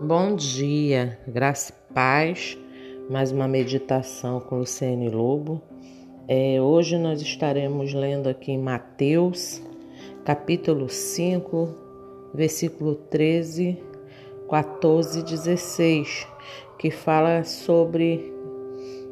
[0.00, 2.56] Bom dia, graça e paz.
[3.10, 5.60] Mais uma meditação com Luciene Lobo.
[6.28, 9.60] É, hoje nós estaremos lendo aqui em Mateus,
[10.24, 11.74] capítulo 5,
[12.32, 13.76] versículo 13,
[14.48, 16.28] 14 e 16,
[16.78, 18.32] que fala sobre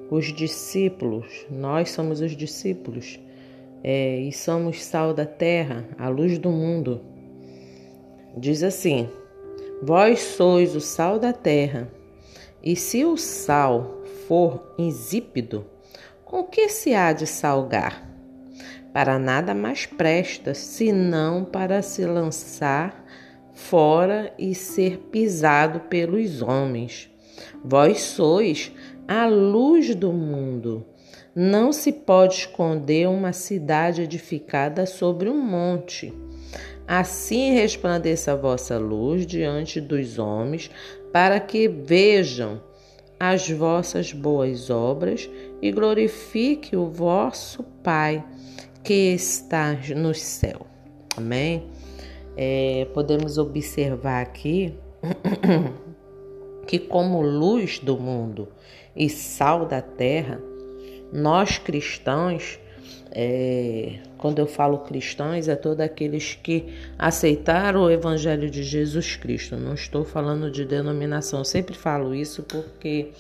[0.09, 1.47] os discípulos.
[1.51, 3.19] Nós somos os discípulos
[3.83, 7.01] é, e somos sal da terra, a luz do mundo.
[8.37, 9.09] Diz assim.
[9.83, 11.93] Vós sois o sal da terra,
[12.63, 15.67] e se o sal for insípido,
[16.25, 18.11] com que se há de salgar?
[18.93, 23.05] Para nada mais presta, senão para se lançar
[23.53, 27.11] fora e ser pisado pelos homens.
[27.63, 28.73] Vós sois
[29.07, 30.87] a luz do mundo.
[31.35, 36.15] Não se pode esconder uma cidade edificada sobre um monte.
[36.87, 40.71] Assim resplandeça a vossa luz diante dos homens,
[41.13, 42.61] para que vejam
[43.19, 45.29] as vossas boas obras
[45.61, 48.25] e glorifique o vosso Pai
[48.85, 50.67] que está no céu.
[51.17, 51.67] Amém?
[52.37, 54.75] É, podemos observar aqui
[56.67, 58.49] que, como luz do mundo
[58.95, 60.41] e sal da terra,
[61.13, 62.59] nós cristãos
[63.11, 66.65] é, quando eu falo cristãos, é todos aqueles que
[66.99, 69.57] aceitaram o Evangelho de Jesus Cristo.
[69.57, 73.13] Não estou falando de denominação, eu sempre falo isso porque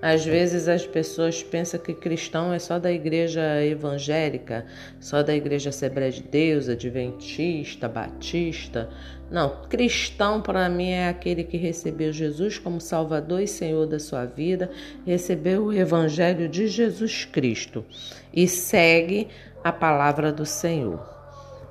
[0.00, 4.64] às vezes as pessoas pensam que cristão é só da igreja evangélica,
[5.00, 8.88] só da igreja Assembleia de Deus, adventista, batista.
[9.28, 14.24] Não, cristão para mim é aquele que recebeu Jesus como Salvador e Senhor da sua
[14.24, 14.70] vida,
[15.04, 17.84] recebeu o Evangelho de Jesus Cristo
[18.32, 19.26] e segue
[19.68, 21.00] a palavra do Senhor,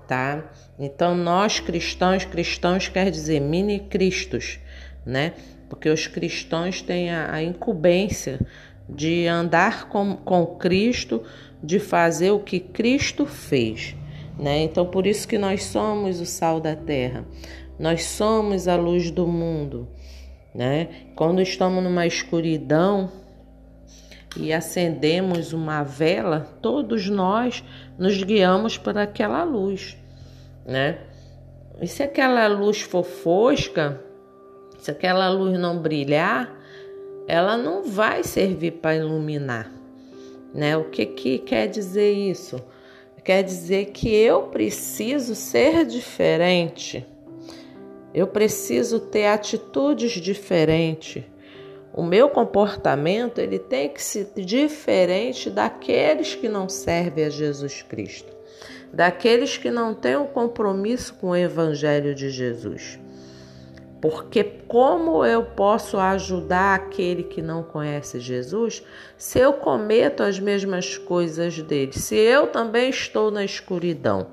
[0.07, 0.43] tá?
[0.77, 4.59] Então nós cristãos, cristãos quer dizer mini cristos,
[5.05, 5.33] né?
[5.69, 8.39] Porque os cristãos têm a, a incumbência
[8.87, 11.23] de andar com, com Cristo,
[11.63, 13.95] de fazer o que Cristo fez.
[14.37, 14.63] Né?
[14.63, 17.25] Então, por isso que nós somos o sal da terra,
[17.79, 19.87] nós somos a luz do mundo.
[20.53, 20.89] Né?
[21.15, 23.09] Quando estamos numa escuridão
[24.37, 27.63] e acendemos uma vela, todos nós
[27.97, 29.97] nos guiamos por aquela luz.
[30.65, 30.99] Né?
[31.81, 34.01] E se aquela luz for fosca,
[34.77, 36.53] se aquela luz não brilhar,
[37.27, 39.71] ela não vai servir para iluminar.
[40.53, 40.77] Né?
[40.77, 42.61] O que, que quer dizer isso?
[43.25, 47.03] Quer dizer que eu preciso ser diferente.
[48.13, 51.23] Eu preciso ter atitudes diferentes.
[51.97, 58.33] O meu comportamento ele tem que ser diferente daqueles que não servem a Jesus Cristo,
[58.91, 62.99] daqueles que não têm um compromisso com o Evangelho de Jesus.
[64.01, 68.83] Porque como eu posso ajudar aquele que não conhece Jesus
[69.17, 71.93] se eu cometo as mesmas coisas dele?
[71.93, 74.27] Se eu também estou na escuridão,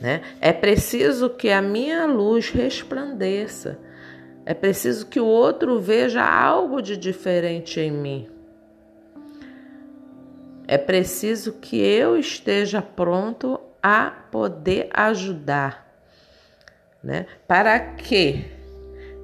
[0.00, 0.22] né?
[0.40, 3.76] É preciso que a minha luz resplandeça.
[4.44, 8.28] É preciso que o outro veja algo de diferente em mim.
[10.66, 15.86] É preciso que eu esteja pronto a poder ajudar,
[17.02, 17.26] né?
[17.46, 18.60] Para que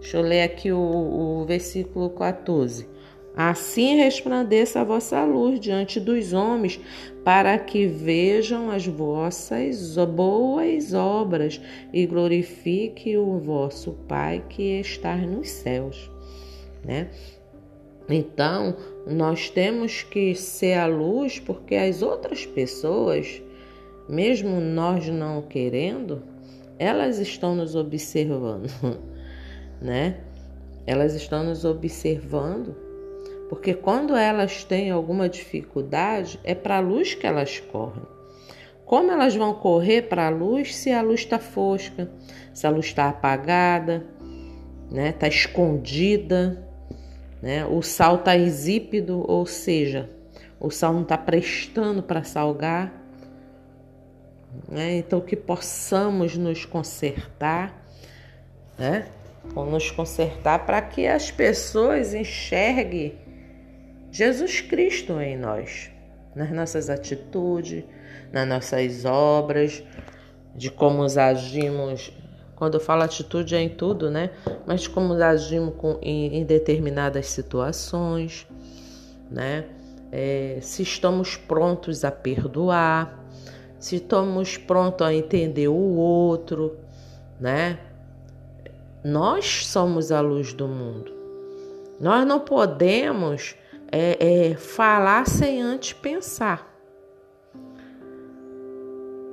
[0.06, 2.88] Deixa eu ler aqui o, o versículo 14.
[3.36, 6.80] Assim resplandeça a vossa luz diante dos homens,
[7.22, 11.60] para que vejam as vossas boas obras
[11.92, 16.10] e glorifique o vosso Pai que está nos céus.
[16.82, 17.10] Né?
[18.08, 18.74] Então,
[19.06, 23.42] nós temos que ser a luz porque as outras pessoas,
[24.08, 26.22] mesmo nós não querendo,
[26.78, 28.70] elas estão nos observando.
[29.82, 30.20] né?
[30.86, 32.85] Elas estão nos observando,
[33.48, 38.02] porque quando elas têm alguma dificuldade, é para a luz que elas correm.
[38.84, 42.10] Como elas vão correr para a luz se a luz está fosca,
[42.52, 44.06] se a luz está apagada,
[44.90, 45.10] né?
[45.10, 46.64] Está escondida,
[47.42, 47.66] né?
[47.66, 50.08] O sal está insípido, ou seja,
[50.58, 53.02] o sal não está prestando para salgar.
[54.68, 54.96] Né?
[54.96, 57.84] Então que possamos nos consertar,
[58.78, 59.06] né?
[59.44, 63.25] Vamos nos consertar para que as pessoas enxerguem
[64.10, 65.90] Jesus Cristo em nós,
[66.34, 67.84] nas nossas atitudes,
[68.32, 69.82] nas nossas obras,
[70.54, 72.12] de como agimos.
[72.54, 74.30] Quando eu falo atitude é em tudo, né?
[74.66, 78.46] Mas de como agimos com, em, em determinadas situações,
[79.30, 79.66] né?
[80.10, 83.22] É, se estamos prontos a perdoar,
[83.78, 86.76] se estamos prontos a entender o outro,
[87.38, 87.78] né?
[89.04, 91.12] Nós somos a luz do mundo.
[92.00, 93.54] Nós não podemos
[93.90, 96.74] é, é, falar sem antes pensar.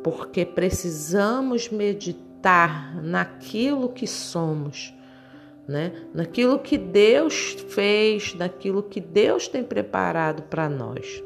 [0.04, 4.94] Porque precisamos meditar naquilo que somos,
[5.68, 5.94] né?
[6.14, 11.24] naquilo que Deus fez, naquilo que Deus tem preparado para nós,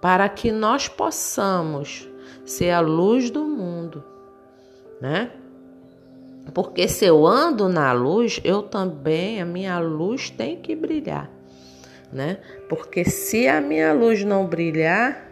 [0.00, 2.08] para que nós possamos
[2.44, 4.04] ser a luz do mundo,
[5.00, 5.32] né?
[6.52, 11.30] Porque se eu ando na luz, eu também, a minha luz tem que brilhar,
[12.12, 12.38] né?
[12.68, 15.28] Porque se a minha luz não brilhar,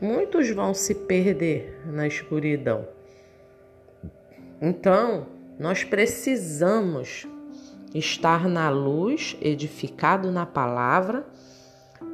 [0.00, 2.86] muitos vão se perder na escuridão.
[4.60, 5.26] Então,
[5.58, 7.26] nós precisamos
[7.94, 11.26] estar na luz, edificado na palavra,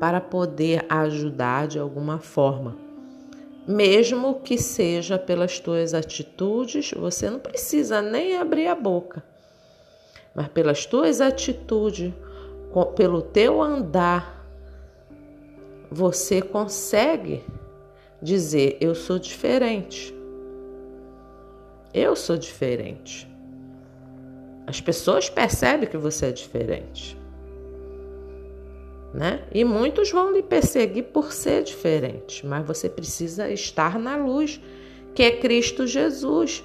[0.00, 2.88] para poder ajudar de alguma forma
[3.68, 9.22] mesmo que seja pelas tuas atitudes, você não precisa nem abrir a boca,
[10.34, 12.14] mas pelas tuas atitudes,
[12.94, 14.46] pelo teu andar,
[15.90, 17.44] você consegue
[18.20, 20.14] dizer: Eu sou diferente.
[21.92, 23.28] Eu sou diferente.
[24.66, 27.18] As pessoas percebem que você é diferente
[29.12, 29.42] né?
[29.52, 34.60] E muitos vão lhe perseguir por ser diferente, mas você precisa estar na luz,
[35.14, 36.62] que é Cristo Jesus.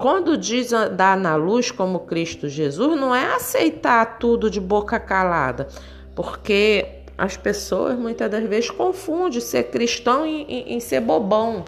[0.00, 5.68] Quando diz andar na luz como Cristo Jesus, não é aceitar tudo de boca calada,
[6.16, 6.86] porque
[7.18, 11.66] as pessoas muitas das vezes confundem ser cristão em, em, em ser bobão,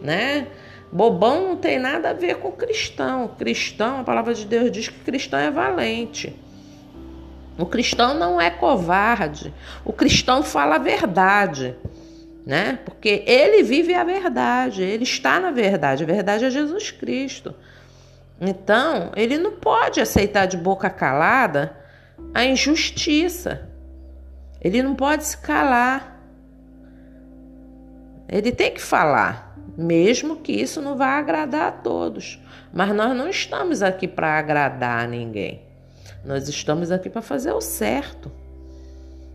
[0.00, 0.48] né?
[0.90, 3.28] Bobão não tem nada a ver com cristão.
[3.38, 6.34] Cristão, a palavra de Deus diz que cristão é valente.
[7.58, 9.52] O cristão não é covarde.
[9.84, 11.76] O cristão fala a verdade,
[12.44, 12.78] né?
[12.84, 16.02] Porque ele vive a verdade, ele está na verdade.
[16.02, 17.54] A verdade é Jesus Cristo.
[18.40, 21.76] Então, ele não pode aceitar de boca calada
[22.34, 23.68] a injustiça.
[24.60, 26.20] Ele não pode se calar.
[28.28, 32.40] Ele tem que falar, mesmo que isso não vá agradar a todos.
[32.72, 35.62] Mas nós não estamos aqui para agradar a ninguém.
[36.24, 38.32] Nós estamos aqui para fazer o certo,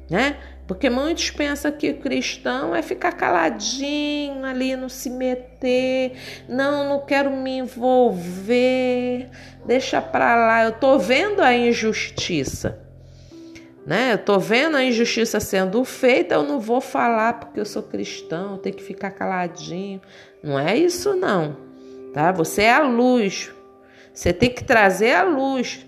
[0.09, 0.37] né?
[0.67, 6.11] Porque muitos pensam que cristão é ficar caladinho ali, não se meter,
[6.49, 9.29] não, não quero me envolver,
[9.65, 10.65] deixa para lá.
[10.65, 12.77] Eu tô vendo a injustiça,
[13.85, 14.11] né?
[14.11, 18.57] Eu tô vendo a injustiça sendo feita, eu não vou falar porque eu sou cristão,
[18.57, 20.01] tenho que ficar caladinho.
[20.43, 21.55] Não é isso não,
[22.13, 22.33] tá?
[22.33, 23.53] Você é a luz.
[24.13, 25.86] Você tem que trazer a luz.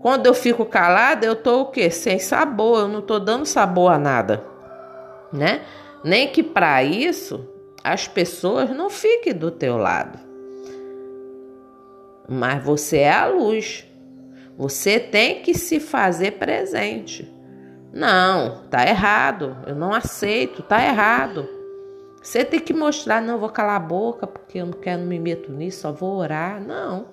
[0.00, 1.90] Quando eu fico calada, eu tô o quê?
[1.90, 4.44] Sem sabor, eu não tô dando sabor a nada,
[5.32, 5.62] né?
[6.04, 7.48] Nem que para isso
[7.82, 10.18] as pessoas não fiquem do teu lado.
[12.28, 13.86] Mas você é a luz.
[14.56, 17.32] Você tem que se fazer presente.
[17.92, 19.56] Não, tá errado.
[19.66, 21.48] Eu não aceito, tá errado.
[22.22, 25.18] Você tem que mostrar, não, vou calar a boca porque eu não quero, não me
[25.18, 26.60] meto nisso, só vou orar.
[26.60, 27.06] Não.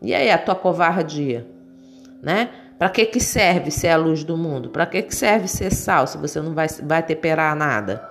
[0.00, 1.53] E aí a tua covardia?
[2.24, 2.50] Né?
[2.78, 4.70] Para que, que serve ser a luz do mundo?
[4.70, 8.10] Para que, que serve ser sal se você não vai, vai temperar nada?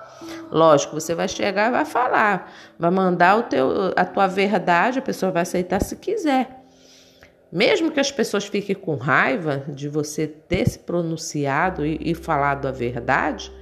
[0.50, 5.02] Lógico, você vai chegar e vai falar, vai mandar o teu, a tua verdade, a
[5.02, 6.64] pessoa vai aceitar se quiser.
[7.52, 12.66] Mesmo que as pessoas fiquem com raiva de você ter se pronunciado e, e falado
[12.66, 13.52] a verdade,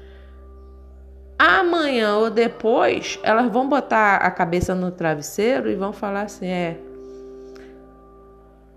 [1.39, 6.79] amanhã ou depois elas vão botar a cabeça no travesseiro e vão falar assim: é,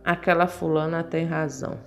[0.06, 1.80] aquela fulana tem razão.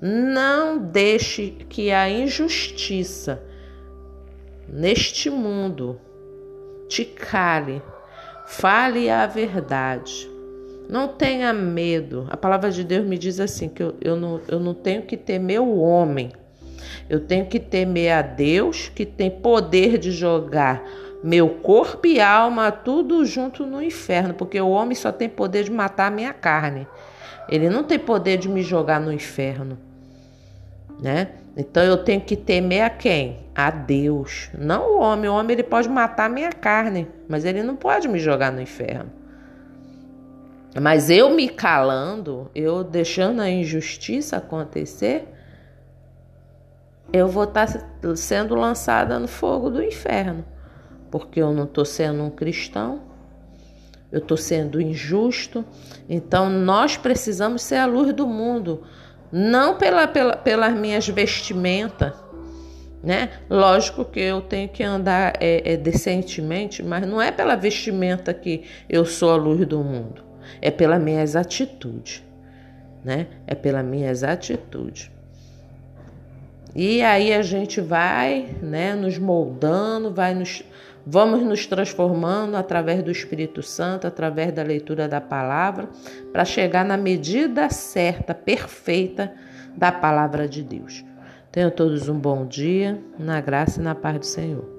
[0.00, 3.42] Não deixe que a injustiça
[4.68, 6.00] neste mundo
[6.88, 7.82] te cale.
[8.46, 10.30] Fale a verdade.
[10.88, 12.26] Não tenha medo.
[12.30, 15.16] A palavra de Deus me diz assim: que eu, eu, não, eu não tenho que
[15.16, 16.30] temer o homem.
[17.08, 20.84] Eu tenho que temer a Deus que tem poder de jogar
[21.24, 25.70] meu corpo e alma, tudo junto no inferno, porque o homem só tem poder de
[25.70, 26.86] matar a minha carne.
[27.48, 29.78] Ele não tem poder de me jogar no inferno,
[31.00, 31.28] né?
[31.56, 33.38] Então eu tenho que temer a quem?
[33.54, 35.30] A Deus, não o homem.
[35.30, 38.60] O homem ele pode matar a minha carne, mas ele não pode me jogar no
[38.60, 39.10] inferno.
[40.78, 45.26] Mas eu me calando, eu deixando a injustiça acontecer,
[47.10, 47.66] eu vou estar
[48.14, 50.44] sendo lançada no fogo do inferno
[51.14, 53.00] porque eu não estou sendo um cristão,
[54.10, 55.64] eu estou sendo injusto.
[56.08, 58.82] Então nós precisamos ser a luz do mundo,
[59.30, 62.12] não pela, pela, pelas minhas vestimentas.
[63.00, 63.30] Né?
[63.48, 68.64] Lógico que eu tenho que andar é, é, decentemente, mas não é pela vestimenta que
[68.88, 70.24] eu sou a luz do mundo.
[70.60, 72.24] é pelas minhas atitudes,
[73.04, 73.28] né?
[73.46, 75.12] É pelas minhas atitudes.
[76.74, 80.64] E aí a gente vai, né, nos moldando, vai nos
[81.06, 85.88] vamos nos transformando através do Espírito Santo, através da leitura da palavra,
[86.32, 89.32] para chegar na medida certa, perfeita
[89.76, 91.04] da palavra de Deus.
[91.52, 94.73] Tenham todos um bom dia, na graça e na paz do Senhor.